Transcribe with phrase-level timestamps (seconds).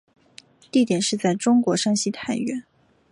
[0.71, 2.63] 地点是在中国山西太原。